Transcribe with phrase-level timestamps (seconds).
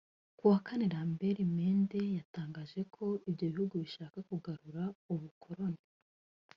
[0.37, 5.81] Ku wa Kane Lambert Mende yatangaje ko ibyo bihugu bishaka kugarura ubukoloni